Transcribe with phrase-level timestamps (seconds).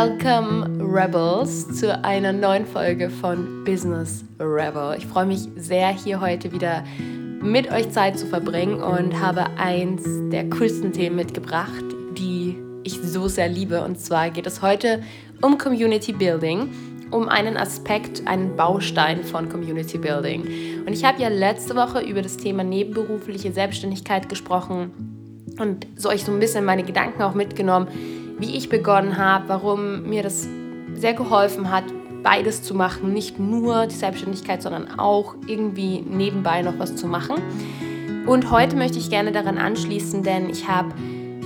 [0.00, 4.94] Welcome Rebels zu einer neuen Folge von Business Rebel.
[4.96, 6.84] Ich freue mich sehr, hier heute wieder
[7.42, 11.82] mit euch Zeit zu verbringen und habe eins der coolsten Themen mitgebracht,
[12.16, 13.82] die ich so sehr liebe.
[13.82, 15.02] Und zwar geht es heute
[15.42, 16.70] um Community Building,
[17.10, 20.44] um einen Aspekt, einen Baustein von Community Building.
[20.86, 26.22] Und ich habe ja letzte Woche über das Thema nebenberufliche Selbstständigkeit gesprochen und so euch
[26.22, 27.88] so ein bisschen meine Gedanken auch mitgenommen
[28.38, 30.48] wie ich begonnen habe, warum mir das
[30.94, 31.84] sehr geholfen hat,
[32.22, 33.12] beides zu machen.
[33.12, 37.36] Nicht nur die Selbstständigkeit, sondern auch irgendwie nebenbei noch was zu machen.
[38.26, 40.92] Und heute möchte ich gerne daran anschließen, denn ich habe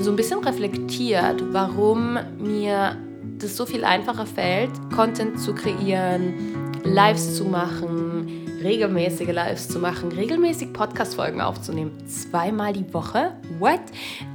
[0.01, 2.97] so ein bisschen reflektiert, warum mir
[3.39, 6.35] das so viel einfacher fällt, Content zu kreieren,
[6.85, 11.93] Lives zu machen, regelmäßige Lives zu machen, regelmäßig Podcast-Folgen aufzunehmen.
[12.07, 13.37] Zweimal die Woche?
[13.59, 13.81] What?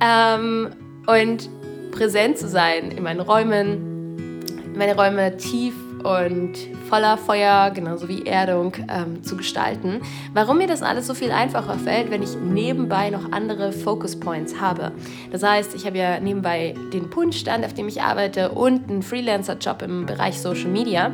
[0.02, 0.70] Ähm,
[1.08, 1.50] und
[1.92, 4.42] präsent zu sein in meinen Räumen,
[4.76, 6.54] meine Räume tief und
[6.88, 10.02] voller Feuer, genauso wie Erdung, ähm, zu gestalten.
[10.34, 14.60] Warum mir das alles so viel einfacher fällt, wenn ich nebenbei noch andere Focus Points
[14.60, 14.92] habe.
[15.32, 19.82] Das heißt, ich habe ja nebenbei den Punschstand, auf dem ich arbeite, und einen Freelancer-Job
[19.82, 21.12] im Bereich Social Media.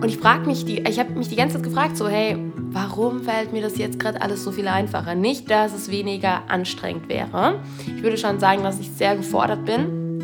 [0.00, 2.36] Und ich frage mich, die, ich habe mich die ganze Zeit gefragt, so, hey,
[2.72, 5.14] warum fällt mir das jetzt gerade alles so viel einfacher?
[5.14, 7.60] Nicht, dass es weniger anstrengend wäre.
[7.86, 10.22] Ich würde schon sagen, dass ich sehr gefordert bin.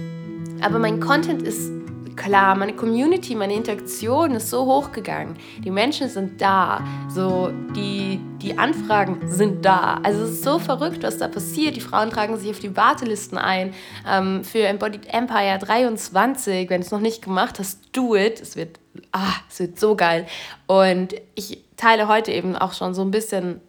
[0.62, 1.70] Aber mein Content ist
[2.16, 5.36] klar, meine Community, meine Interaktion ist so hochgegangen.
[5.62, 10.00] Die Menschen sind da, so die, die Anfragen sind da.
[10.02, 11.76] Also es ist so verrückt, was da passiert.
[11.76, 13.74] Die Frauen tragen sich auf die Wartelisten ein
[14.08, 16.70] ähm, für Embodied Empire 23.
[16.70, 18.40] Wenn du es noch nicht gemacht hast, do it.
[18.40, 18.78] Es wird,
[19.12, 20.26] ah, es wird so geil.
[20.66, 23.60] Und ich teile heute eben auch schon so ein bisschen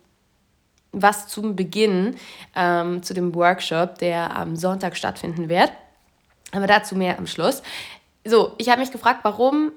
[0.92, 2.16] was zum Beginn
[2.56, 5.72] ähm, zu dem Workshop, der am Sonntag stattfinden wird.
[6.52, 7.61] Aber dazu mehr am Schluss.
[8.25, 9.72] So, ich habe mich gefragt, warum,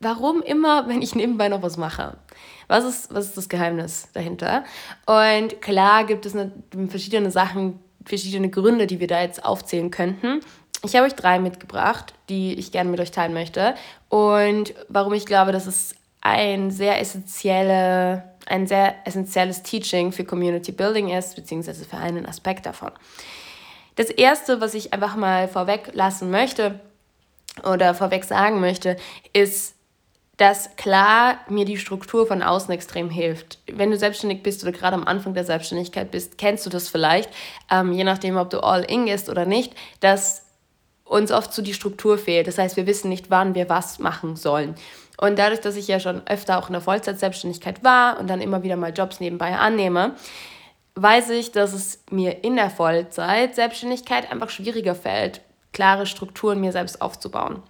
[0.00, 2.16] warum immer, wenn ich nebenbei noch was mache?
[2.66, 4.64] Was ist, was ist das Geheimnis dahinter?
[5.06, 6.50] Und klar gibt es eine,
[6.88, 10.40] verschiedene Sachen, verschiedene Gründe, die wir da jetzt aufzählen könnten.
[10.84, 13.74] Ich habe euch drei mitgebracht, die ich gerne mit euch teilen möchte.
[14.08, 20.72] Und warum ich glaube, dass es ein sehr essentielle, ein sehr essentielles Teaching für Community
[20.72, 22.92] Building ist, beziehungsweise für einen Aspekt davon.
[23.96, 26.80] Das erste, was ich einfach mal vorweg lassen möchte,
[27.62, 28.96] oder vorweg sagen möchte,
[29.32, 29.74] ist,
[30.36, 33.58] dass klar mir die Struktur von außen extrem hilft.
[33.70, 37.30] Wenn du selbstständig bist oder gerade am Anfang der Selbstständigkeit bist, kennst du das vielleicht,
[37.70, 40.43] ähm, je nachdem, ob du all in gehst oder nicht, dass
[41.04, 42.46] uns oft so die Struktur fehlt.
[42.46, 44.74] Das heißt, wir wissen nicht, wann wir was machen sollen.
[45.16, 48.62] Und dadurch, dass ich ja schon öfter auch in der Vollzeit-Selbstständigkeit war und dann immer
[48.62, 50.16] wieder mal Jobs nebenbei annehme,
[50.96, 55.40] weiß ich, dass es mir in der Vollzeit-Selbstständigkeit einfach schwieriger fällt,
[55.72, 57.62] klare Strukturen mir selbst aufzubauen.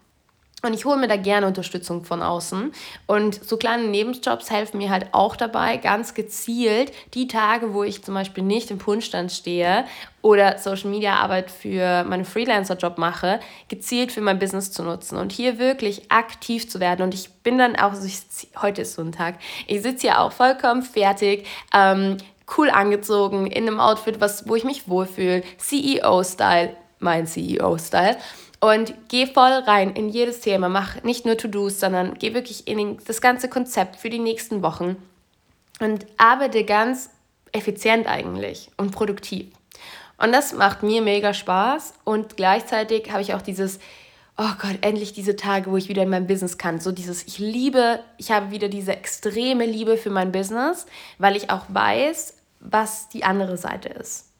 [0.65, 2.73] Und ich hole mir da gerne Unterstützung von außen.
[3.07, 8.03] Und so kleine Nebenjobs helfen mir halt auch dabei, ganz gezielt die Tage, wo ich
[8.03, 9.85] zum Beispiel nicht im Punschstand stehe
[10.23, 15.33] oder Social Media Arbeit für meinen Freelancer-Job mache, gezielt für mein Business zu nutzen und
[15.33, 17.03] hier wirklich aktiv zu werden.
[17.03, 18.21] Und ich bin dann auch, also ich,
[18.63, 19.35] heute ist so ein Tag,
[19.67, 21.47] ich sitze hier auch vollkommen fertig.
[21.75, 22.17] Ähm,
[22.57, 28.17] cool angezogen, in einem Outfit, was, wo ich mich wohlfühle, CEO-Style, mein CEO-Style.
[28.65, 30.71] Und geh voll rein in jedes Thema.
[30.71, 34.97] Mach nicht nur To-Dos, sondern geh wirklich in das ganze Konzept für die nächsten Wochen
[35.81, 37.11] und arbeite ganz
[37.53, 39.49] effizient eigentlich und produktiv.
[40.17, 43.81] Und das macht mir mega Spaß und gleichzeitig habe ich auch dieses,
[44.39, 46.81] oh Gott, endlich diese Tage, wo ich wieder in meinem Business kann.
[46.81, 50.87] So dieses, ich liebe, ich habe wieder diese extreme Liebe für mein Business,
[51.19, 54.31] weil ich auch weiß, was die andere Seite ist.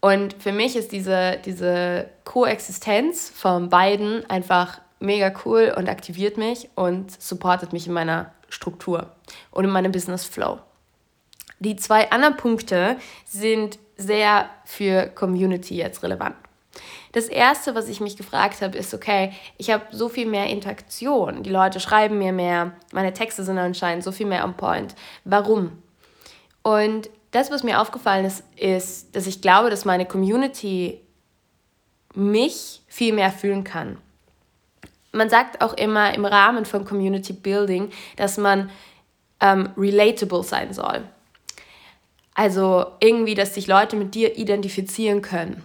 [0.00, 6.68] Und für mich ist diese, diese Koexistenz von beiden einfach mega cool und aktiviert mich
[6.74, 9.12] und supportet mich in meiner Struktur
[9.50, 10.60] und in meinem Business Flow.
[11.58, 16.36] Die zwei anderen Punkte sind sehr für Community jetzt relevant.
[17.12, 21.42] Das erste, was ich mich gefragt habe, ist, okay, ich habe so viel mehr Interaktion.
[21.42, 24.94] Die Leute schreiben mir mehr, meine Texte sind anscheinend so viel mehr on point.
[25.24, 25.82] Warum?
[26.62, 31.00] Und das, was mir aufgefallen ist, ist, dass ich glaube, dass meine Community
[32.14, 33.98] mich viel mehr fühlen kann.
[35.12, 38.70] Man sagt auch immer im Rahmen von Community Building, dass man
[39.40, 41.04] ähm, relatable sein soll.
[42.34, 45.62] Also irgendwie, dass sich Leute mit dir identifizieren können.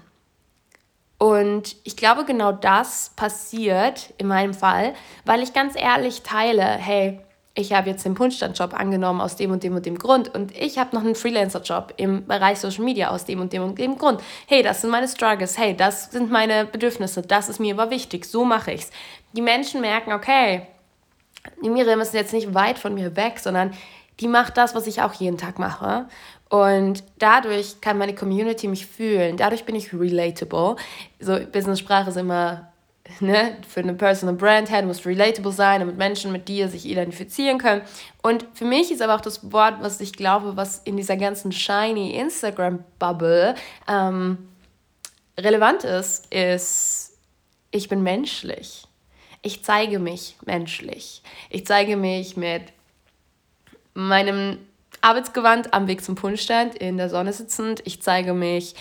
[1.17, 4.93] Und ich glaube, genau das passiert in meinem Fall,
[5.25, 7.19] weil ich ganz ehrlich teile, hey,
[7.53, 10.77] ich habe jetzt den Punschstand-Job angenommen aus dem und dem und dem Grund und ich
[10.77, 14.21] habe noch einen Freelancer-Job im Bereich Social Media aus dem und dem und dem Grund.
[14.47, 18.25] Hey, das sind meine Struggles, hey, das sind meine Bedürfnisse, das ist mir aber wichtig,
[18.25, 18.89] so mache ich's.
[19.33, 20.67] Die Menschen merken, okay,
[21.63, 23.73] die Miriam ist jetzt nicht weit von mir weg, sondern
[24.19, 26.05] die macht das, was ich auch jeden Tag mache.
[26.49, 29.37] Und dadurch kann meine Community mich fühlen.
[29.37, 30.75] Dadurch bin ich relatable.
[31.19, 32.70] So, Business-Sprache ist immer
[33.19, 37.57] ne, für eine Personal Brand her, du relatable sein, damit Menschen mit dir sich identifizieren
[37.57, 37.81] können.
[38.21, 41.51] Und für mich ist aber auch das Wort, was ich glaube, was in dieser ganzen
[41.51, 43.55] shiny Instagram-Bubble
[43.87, 44.37] ähm,
[45.39, 47.17] relevant ist, ist,
[47.71, 48.87] ich bin menschlich.
[49.41, 51.23] Ich zeige mich menschlich.
[51.49, 52.63] Ich zeige mich mit
[53.93, 54.59] meinem
[55.01, 57.81] Arbeitsgewand am Weg zum Punschstand in der Sonne sitzend.
[57.85, 58.75] Ich zeige mich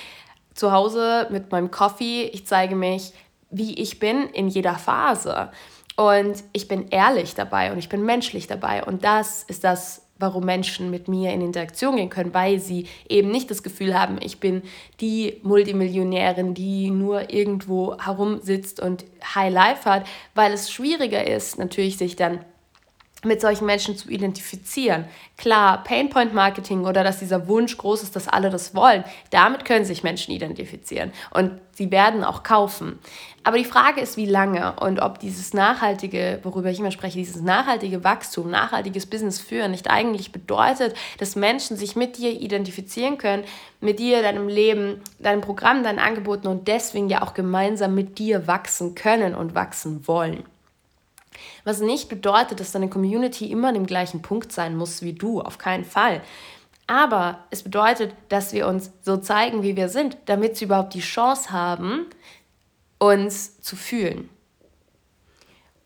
[0.55, 2.25] zu Hause mit meinem Coffee.
[2.25, 3.13] Ich zeige mich
[3.51, 5.51] wie ich bin in jeder Phase.
[5.97, 8.85] Und ich bin ehrlich dabei und ich bin menschlich dabei.
[8.85, 13.31] Und das ist das, warum Menschen mit mir in Interaktion gehen können, weil sie eben
[13.31, 14.63] nicht das Gefühl haben, ich bin
[15.01, 19.05] die Multimillionärin, die nur irgendwo herumsitzt und
[19.35, 22.45] High Life hat, weil es schwieriger ist, natürlich sich dann
[23.25, 25.05] mit solchen Menschen zu identifizieren.
[25.37, 29.85] Klar, Painpoint Marketing oder dass dieser Wunsch groß ist, dass alle das wollen, damit können
[29.85, 32.99] sich Menschen identifizieren und sie werden auch kaufen.
[33.43, 37.41] Aber die Frage ist, wie lange und ob dieses nachhaltige, worüber ich immer spreche, dieses
[37.41, 43.45] nachhaltige Wachstum, nachhaltiges Business führen nicht eigentlich bedeutet, dass Menschen sich mit dir identifizieren können,
[43.81, 48.47] mit dir, deinem Leben, deinem Programm, deinen Angeboten und deswegen ja auch gemeinsam mit dir
[48.47, 50.45] wachsen können und wachsen wollen.
[51.65, 55.41] Was nicht bedeutet, dass deine Community immer an dem gleichen Punkt sein muss wie du,
[55.41, 56.23] auf keinen Fall.
[56.87, 61.01] Aber es bedeutet, dass wir uns so zeigen, wie wir sind, damit sie überhaupt die
[61.01, 62.07] Chance haben,
[62.99, 64.29] uns zu fühlen.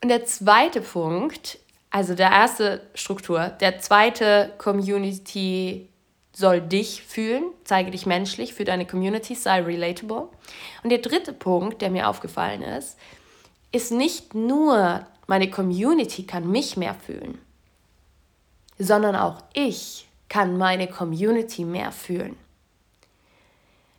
[0.02, 1.58] Und der zweite Punkt,
[1.90, 5.88] also der erste Struktur, der zweite Community
[6.34, 10.28] soll dich fühlen, zeige dich menschlich für deine Community, sei relatable.
[10.82, 12.98] Und der dritte Punkt, der mir aufgefallen ist,
[13.72, 17.38] ist nicht nur meine Community kann mich mehr fühlen,
[18.78, 22.36] sondern auch ich kann meine Community mehr fühlen.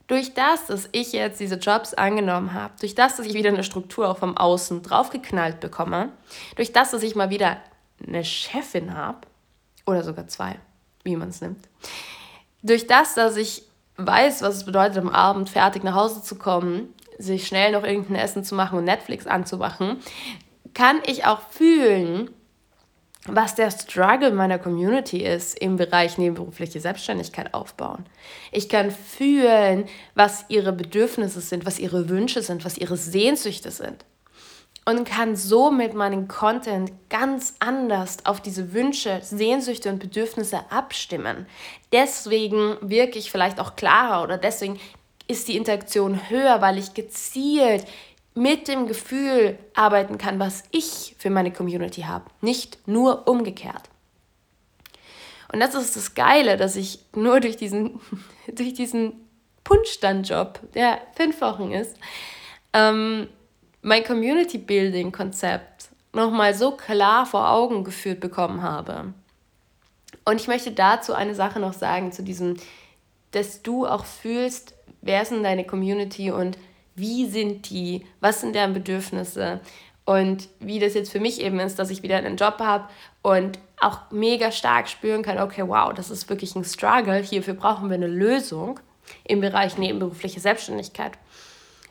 [0.07, 3.63] Durch das, dass ich jetzt diese Jobs angenommen habe, durch das, dass ich wieder eine
[3.63, 6.10] Struktur auch vom Außen draufgeknallt bekomme,
[6.56, 7.57] durch das, dass ich mal wieder
[8.06, 9.19] eine Chefin habe,
[9.88, 10.57] oder sogar zwei,
[11.04, 11.68] wie man es nimmt,
[12.62, 13.63] durch das, dass ich
[13.98, 18.18] weiß, was es bedeutet, am Abend fertig nach Hause zu kommen, sich schnell noch irgendein
[18.18, 20.01] Essen zu machen und Netflix anzumachen,
[20.75, 22.30] kann ich auch fühlen,
[23.27, 28.06] was der Struggle meiner Community ist im Bereich nebenberufliche Selbstständigkeit aufbauen.
[28.51, 34.06] Ich kann fühlen, was ihre Bedürfnisse sind, was ihre Wünsche sind, was ihre Sehnsüchte sind.
[34.88, 41.48] Und kann somit meinen Content ganz anders auf diese Wünsche, Sehnsüchte und Bedürfnisse abstimmen.
[41.92, 44.80] Deswegen wirke ich vielleicht auch klarer oder deswegen
[45.27, 47.88] ist die Interaktion höher, weil ich gezielt
[48.36, 53.90] mit dem Gefühl arbeiten kann, was ich für meine Community habe, nicht nur umgekehrt.
[55.52, 58.02] Und das ist das Geile, dass ich nur durch diesen,
[58.54, 59.14] durch diesen
[59.64, 61.98] Punschstand-Job, der fünf Wochen ist,
[62.74, 63.30] ähm,
[63.82, 69.14] mein Community-Building-Konzept nochmal so klar vor Augen geführt bekommen habe.
[70.26, 72.58] Und ich möchte dazu eine Sache noch sagen, zu diesem,
[73.32, 76.58] dass du auch fühlst, wer ist denn deine Community und
[76.96, 79.60] wie sind die, was sind deren Bedürfnisse
[80.06, 82.88] und wie das jetzt für mich eben ist, dass ich wieder einen Job habe
[83.22, 87.90] und auch mega stark spüren kann, okay, wow, das ist wirklich ein Struggle, hierfür brauchen
[87.90, 88.80] wir eine Lösung
[89.24, 91.14] im Bereich nebenberufliche Selbstständigkeit.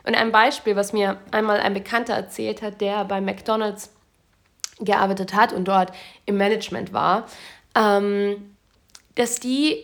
[0.05, 3.91] Und ein Beispiel, was mir einmal ein Bekannter erzählt hat, der bei McDonald's
[4.79, 5.91] gearbeitet hat und dort
[6.25, 7.25] im Management war,
[7.75, 8.55] ähm,
[9.15, 9.83] dass die,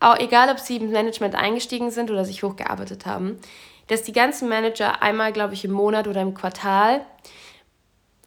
[0.00, 3.38] auch egal ob sie im Management eingestiegen sind oder sich hochgearbeitet haben,
[3.88, 7.00] dass die ganzen Manager einmal, glaube ich, im Monat oder im Quartal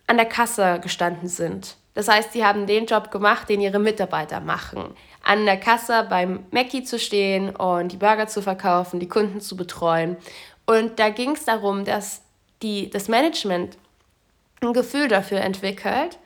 [0.07, 1.77] an der Kasse gestanden sind.
[1.93, 4.95] Das heißt, sie haben den Job gemacht, den ihre Mitarbeiter machen.
[5.23, 9.55] An der Kasse beim Mackie zu stehen und die Burger zu verkaufen, die Kunden zu
[9.55, 10.17] betreuen.
[10.65, 12.21] Und da ging es darum, dass
[12.61, 13.77] die, das Management
[14.61, 16.17] ein Gefühl dafür entwickelt,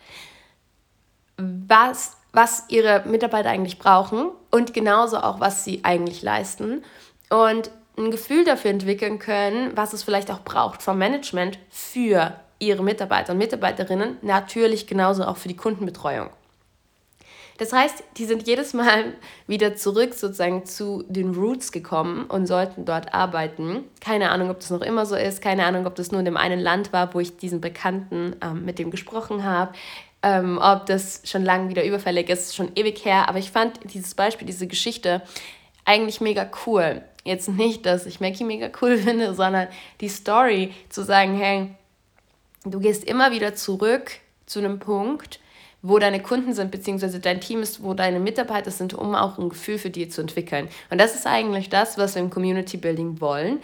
[1.38, 6.84] was, was ihre Mitarbeiter eigentlich brauchen und genauso auch, was sie eigentlich leisten.
[7.30, 12.84] Und ein Gefühl dafür entwickeln können, was es vielleicht auch braucht vom Management für ihre
[12.84, 16.30] Mitarbeiter und Mitarbeiterinnen, natürlich genauso auch für die Kundenbetreuung.
[17.58, 19.14] Das heißt, die sind jedes Mal
[19.48, 23.86] wieder zurück sozusagen zu den Roots gekommen und sollten dort arbeiten.
[24.02, 26.38] Keine Ahnung, ob das noch immer so ist, keine Ahnung, ob das nur in dem
[26.38, 29.74] einen Land war, wo ich diesen Bekannten ähm, mit dem gesprochen habe.
[30.22, 33.30] ähm, ob das schon lange wieder überfällig ist, schon ewig her.
[33.30, 35.22] Aber ich fand dieses Beispiel, diese Geschichte
[35.86, 37.04] eigentlich mega cool.
[37.26, 39.68] Jetzt nicht, dass ich Mackie mega cool finde, sondern
[40.00, 41.72] die Story zu sagen, hey,
[42.64, 44.12] du gehst immer wieder zurück
[44.46, 45.40] zu einem Punkt,
[45.82, 49.50] wo deine Kunden sind, beziehungsweise dein Team ist, wo deine Mitarbeiter sind, um auch ein
[49.50, 50.70] Gefühl für die zu entwickeln.
[50.90, 53.60] Und das ist eigentlich das, was wir im Community Building wollen,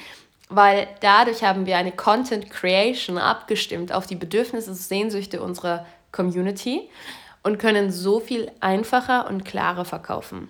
[0.50, 6.89] weil dadurch haben wir eine Content Creation abgestimmt auf die Bedürfnisse und Sehnsüchte unserer Community
[7.44, 10.50] und können so viel einfacher und klarer verkaufen.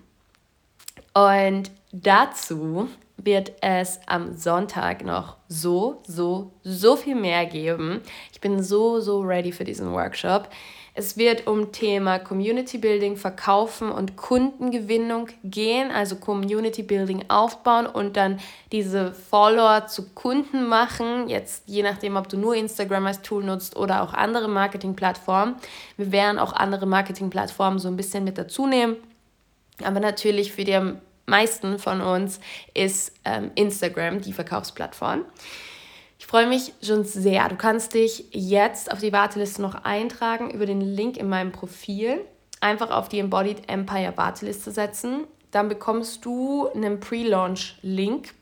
[1.13, 2.87] Und dazu
[3.17, 8.01] wird es am Sonntag noch so, so, so viel mehr geben.
[8.31, 10.49] Ich bin so, so ready für diesen Workshop.
[10.93, 18.17] Es wird um Thema Community Building, Verkaufen und Kundengewinnung gehen, also Community Building aufbauen und
[18.17, 18.41] dann
[18.73, 21.29] diese Follower zu Kunden machen.
[21.29, 25.55] Jetzt je nachdem, ob du nur Instagram als Tool nutzt oder auch andere Marketingplattformen.
[25.95, 28.97] Wir werden auch andere Marketingplattformen so ein bisschen mit dazu nehmen.
[29.83, 30.79] Aber natürlich für die
[31.25, 32.39] meisten von uns
[32.73, 35.25] ist ähm, Instagram die Verkaufsplattform.
[36.19, 37.49] Ich freue mich schon sehr.
[37.49, 42.23] Du kannst dich jetzt auf die Warteliste noch eintragen über den Link in meinem Profil.
[42.59, 45.25] Einfach auf die Embodied Empire Warteliste setzen.
[45.49, 48.33] Dann bekommst du einen Pre-Launch-Link.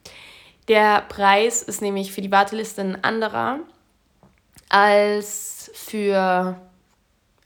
[0.67, 3.59] Der Preis ist nämlich für die Warteliste ein anderer
[4.67, 6.59] als für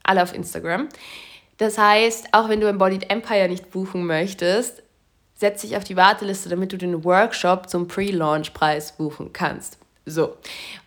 [0.03, 0.89] alle auf Instagram.
[1.57, 4.83] Das heißt, auch wenn du Embodied Empire nicht buchen möchtest,
[5.35, 9.77] setz dich auf die Warteliste, damit du den Workshop zum Pre-Launch-Preis buchen kannst.
[10.05, 10.37] So.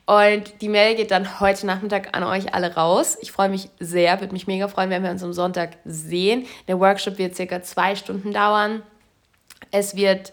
[0.07, 3.17] Und die Mail geht dann heute Nachmittag an euch alle raus.
[3.21, 6.47] Ich freue mich sehr, würde mich mega freuen, wenn wir uns am Sonntag sehen.
[6.69, 8.83] Der Workshop wird circa zwei Stunden dauern.
[9.71, 10.33] Es wird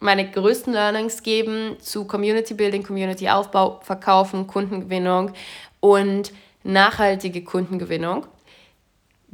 [0.00, 5.32] meine größten Learnings geben zu Community Building, Community Aufbau, Verkaufen, Kundengewinnung
[5.80, 8.26] und nachhaltige Kundengewinnung.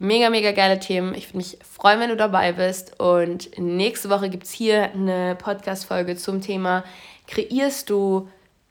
[0.02, 1.14] Mega, mega geile Themen.
[1.14, 2.98] Ich würde mich freuen, wenn du dabei bist.
[2.98, 6.84] Und nächste Woche gibt es hier eine Podcast-Folge zum Thema:
[7.26, 8.26] Kreierst du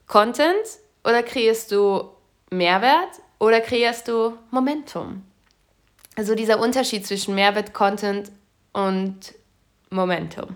[0.07, 0.55] Content
[1.03, 2.09] oder kreierst du
[2.49, 5.21] Mehrwert oder kreierst du Momentum?
[6.15, 8.31] Also dieser Unterschied zwischen Mehrwert, Content
[8.73, 9.35] und
[9.91, 10.55] Momentum.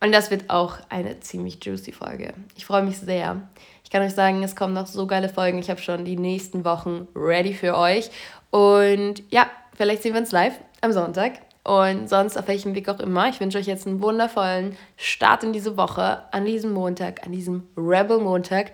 [0.00, 2.34] Und das wird auch eine ziemlich juicy Folge.
[2.56, 3.40] Ich freue mich sehr.
[3.84, 5.58] Ich kann euch sagen, es kommen noch so geile Folgen.
[5.58, 8.10] Ich habe schon die nächsten Wochen ready für euch.
[8.50, 13.00] Und ja, vielleicht sehen wir uns live am Sonntag und sonst auf welchem Weg auch
[13.00, 13.28] immer.
[13.28, 17.68] Ich wünsche euch jetzt einen wundervollen Start in diese Woche, an diesem Montag, an diesem
[17.76, 18.72] Rebel Montag.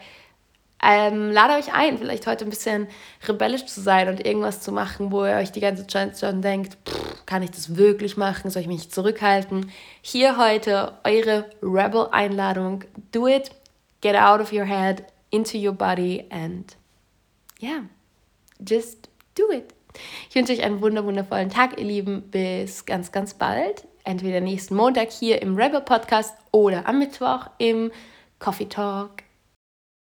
[0.84, 2.88] Ähm, lade euch ein, vielleicht heute ein bisschen
[3.26, 6.76] rebellisch zu sein und irgendwas zu machen, wo ihr euch die ganze Zeit schon denkt,
[6.88, 8.50] pff, kann ich das wirklich machen?
[8.50, 9.70] Soll ich mich zurückhalten?
[10.00, 12.84] Hier heute eure Rebel-Einladung.
[13.12, 13.52] Do it,
[14.00, 16.76] get out of your head, into your body and
[17.60, 17.84] yeah,
[18.60, 19.72] just do it.
[20.28, 22.22] Ich wünsche euch einen wundervollen Tag, ihr Lieben.
[22.30, 23.86] Bis ganz, ganz bald.
[24.04, 27.92] Entweder nächsten Montag hier im Rebel Podcast oder am Mittwoch im
[28.38, 29.22] Coffee Talk